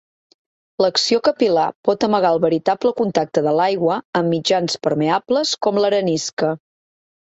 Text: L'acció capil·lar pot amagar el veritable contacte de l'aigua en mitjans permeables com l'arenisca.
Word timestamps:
L'acció 0.83 1.19
capil·lar 1.27 1.65
pot 1.91 2.07
amagar 2.09 2.33
el 2.37 2.41
veritable 2.47 2.93
contacte 3.03 3.45
de 3.51 3.55
l'aigua 3.63 4.01
en 4.23 4.35
mitjans 4.35 4.83
permeables 4.89 5.57
com 5.69 5.83
l'arenisca. 5.87 6.57